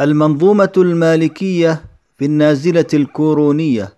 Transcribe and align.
المنظومة 0.00 0.72
المالكية 0.76 1.84
في 2.18 2.24
النازلة 2.24 2.86
الكورونية. 2.94 3.94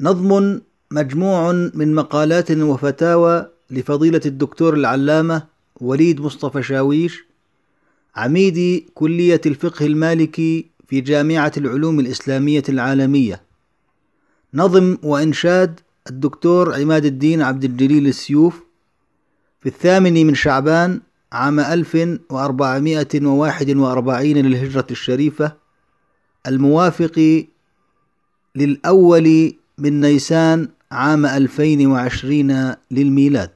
نظم 0.00 0.60
مجموع 0.90 1.52
من 1.52 1.94
مقالات 1.94 2.50
وفتاوى 2.50 3.46
لفضيلة 3.70 4.20
الدكتور 4.26 4.74
العلامة 4.74 5.42
وليد 5.80 6.20
مصطفى 6.20 6.62
شاويش 6.62 7.24
عميد 8.16 8.84
كلية 8.94 9.40
الفقه 9.46 9.86
المالكي 9.86 10.66
في 10.88 11.00
جامعة 11.00 11.52
العلوم 11.56 12.00
الإسلامية 12.00 12.62
العالمية. 12.68 13.42
نظم 14.54 14.98
وإنشاد 15.02 15.80
الدكتور 16.10 16.74
عماد 16.74 17.04
الدين 17.04 17.42
عبد 17.42 17.64
الجليل 17.64 18.06
السيوف. 18.06 18.60
في 19.60 19.68
الثامن 19.68 20.26
من 20.26 20.34
شعبان 20.34 21.00
عام 21.32 21.60
1441 21.60 24.26
للهجرة 24.26 24.86
الشريفة 24.90 25.52
الموافق 26.46 27.44
للأول 28.56 29.52
من 29.78 30.00
نيسان 30.00 30.68
عام 30.92 31.26
2020 31.26 32.74
للميلاد. 32.90 33.50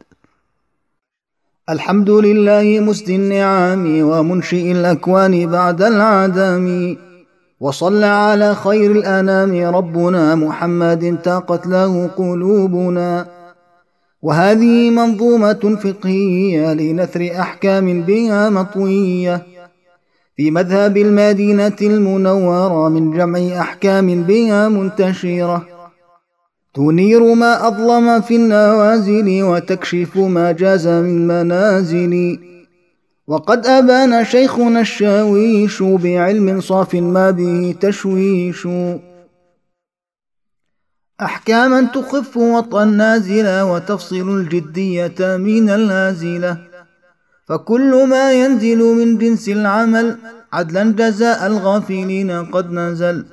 الحمد 1.68 2.10
لله 2.10 2.80
مسد 2.80 3.10
النعام 3.10 4.02
ومنشئ 4.02 4.72
الأكوان 4.72 5.50
بعد 5.50 5.82
العدم 5.82 6.96
وصلى 7.60 8.06
على 8.06 8.54
خير 8.54 8.92
الأنام 8.92 9.74
ربنا 9.74 10.34
محمد 10.34 11.18
تاقت 11.22 11.66
له 11.66 12.06
قلوبنا. 12.06 13.39
وهذه 14.22 14.90
منظومة 14.90 15.78
فقهية 15.82 16.74
لنثر 16.74 17.30
أحكام 17.40 18.02
بها 18.02 18.50
مطوية. 18.50 19.46
في 20.36 20.50
مذهب 20.50 20.96
المدينة 20.96 21.76
المنورة 21.82 22.88
من 22.88 23.10
جمع 23.10 23.60
أحكام 23.60 24.22
بها 24.22 24.68
منتشرة. 24.68 25.66
تنير 26.74 27.34
ما 27.34 27.68
أظلم 27.68 28.20
في 28.20 28.36
النوازل 28.36 29.42
وتكشف 29.42 30.16
ما 30.16 30.52
جاز 30.52 30.88
من 30.88 31.26
منازل. 31.26 32.38
وقد 33.26 33.66
أبان 33.66 34.24
شيخنا 34.24 34.80
الشاويش 34.80 35.82
بعلم 35.82 36.60
صاف 36.60 36.94
ما 36.94 37.30
به 37.30 37.74
تشويش. 37.80 38.68
أحكاما 41.22 41.82
تخف 41.82 42.36
وطأ 42.36 42.82
النازلة 42.82 43.64
وتفصل 43.64 44.28
الجدية 44.38 45.36
من 45.36 45.70
الهازلة 45.70 46.56
فكل 47.48 48.06
ما 48.08 48.32
ينزل 48.32 48.78
من 48.78 49.18
جنس 49.18 49.48
العمل 49.48 50.16
عدلا 50.52 50.92
جزاء 50.92 51.46
الغافلين 51.46 52.30
قد 52.30 52.72
نزل. 52.72 53.24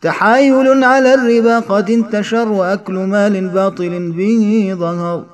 تحايل 0.00 0.84
على 0.84 1.14
الربا 1.14 1.58
قد 1.58 1.90
انتشر 1.90 2.48
وأكل 2.48 2.94
مال 2.94 3.48
باطل 3.48 4.12
به 4.12 4.74
ظهر. 4.78 5.24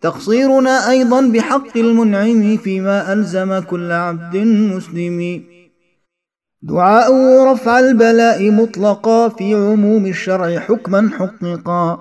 تقصيرنا 0.00 0.90
أيضا 0.90 1.20
بحق 1.20 1.76
المنعم 1.76 2.56
فيما 2.56 3.12
ألزم 3.12 3.58
كل 3.58 3.92
عبد 3.92 4.36
مسلم. 4.76 5.44
دعاء 6.68 7.12
رفع 7.52 7.78
البلاء 7.78 8.50
مطلقا 8.50 9.28
في 9.28 9.54
عموم 9.54 10.06
الشرع 10.06 10.58
حكما 10.58 11.10
حققا 11.18 11.98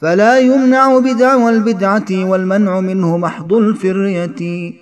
فلا 0.00 0.38
يمنع 0.38 0.98
بدعوى 0.98 1.50
البدعة 1.50 2.10
والمنع 2.10 2.80
منه 2.80 3.16
محض 3.16 3.52
الفرية. 3.52 4.72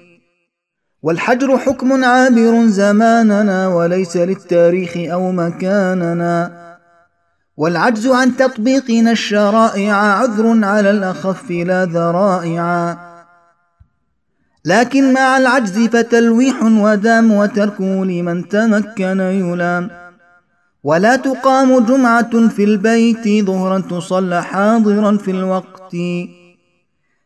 والحجر 1.03 1.59
حكم 1.59 2.05
عابر 2.05 2.67
زماننا 2.67 3.69
وليس 3.69 4.17
للتاريخ 4.17 4.97
أو 4.97 5.33
مكاننا. 5.33 6.53
والعجز 7.57 8.07
عن 8.07 8.37
تطبيقنا 8.37 9.11
الشرائع 9.11 9.95
عذر 9.95 10.65
على 10.65 10.91
الأخف 10.91 11.51
لا 11.51 11.85
ذرائع. 11.85 13.08
لكن 14.65 15.13
مع 15.13 15.39
العجز 15.39 15.79
فتلويح 15.79 16.63
ودام 16.63 17.33
وتركه 17.33 18.05
لمن 18.05 18.49
تمكن 18.49 19.21
يلام. 19.21 19.91
ولا 20.85 21.17
تقام 21.17 21.79
جمعة 21.79 22.49
في 22.49 22.65
البيت 22.65 23.47
ظهرا 23.47 23.79
تصلى 23.79 24.43
حاضرا 24.43 25.17
في 25.17 25.31
الوقت. 25.31 25.95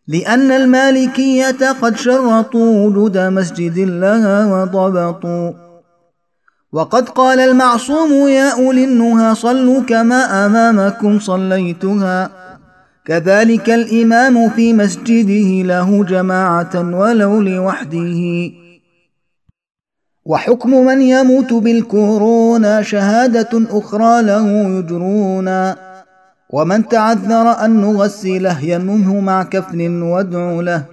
لأن 0.08 0.52
المالكية 0.52 1.72
قد 1.82 1.96
شرطوا 1.96 2.86
وجود 2.86 3.18
مسجد 3.18 3.78
لها 3.78 4.46
وضبطوا. 4.46 5.52
وقد 6.72 7.08
قال 7.08 7.40
المعصوم 7.40 8.28
يا 8.28 8.52
أولي 8.52 8.84
النهى 8.84 9.34
صلوا 9.34 9.80
كما 9.80 10.46
أمامكم 10.46 11.18
صليتها. 11.18 12.41
كذلك 13.06 13.70
الإمام 13.70 14.48
في 14.48 14.72
مسجده 14.72 15.62
له 15.62 16.04
جماعة 16.04 16.96
ولو 16.98 17.40
لوحده. 17.40 18.50
وحكم 20.24 20.70
من 20.70 21.02
يموت 21.02 21.52
بالكورونا 21.52 22.82
شهادة 22.82 23.48
أخرى 23.70 24.22
له 24.22 24.48
يجرونا 24.78 25.76
ومن 26.50 26.88
تعذر 26.88 27.64
أن 27.64 27.80
نغسله 27.80 28.64
ينمه 28.64 29.20
مع 29.20 29.42
كفن 29.42 30.02
وادع 30.02 30.60
له. 30.60 30.84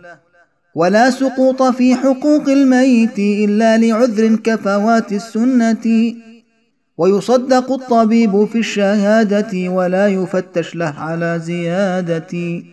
ولا 0.75 1.09
سقوط 1.09 1.63
في 1.63 1.95
حقوق 1.95 2.49
الميت 2.49 3.19
إلا 3.19 3.77
لعذر 3.77 4.35
كفوات 4.35 5.11
السنة. 5.11 6.13
ويصدق 6.99 7.71
الطبيب 7.71 8.45
في 8.45 8.57
الشهادة 8.57 9.69
ولا 9.69 10.07
يفتش 10.07 10.75
له 10.75 10.93
على 10.97 11.39
زيادة. 11.39 12.63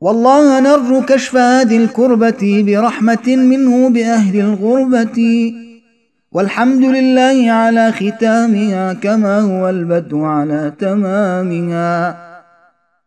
والله 0.00 0.60
نرجو 0.60 1.02
كشف 1.02 1.36
هذه 1.36 1.76
الكربة 1.76 2.64
برحمة 2.66 3.26
منه 3.26 3.88
بأهل 3.90 4.40
الغربة. 4.40 5.52
والحمد 6.32 6.84
لله 6.84 7.50
على 7.52 7.92
ختامها 7.92 8.92
كما 8.92 9.40
هو 9.40 9.68
البدء 9.68 10.18
على 10.18 10.72
تمامها. 10.78 12.29